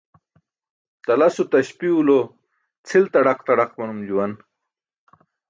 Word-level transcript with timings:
Talaso 1.07 1.41
taśpi̇w 1.51 1.97
lo 2.07 2.19
cʰil 2.87 3.05
tadaq 3.13 3.39
tadaq 3.47 3.71
maum 3.77 3.99
juwan. 4.07 4.31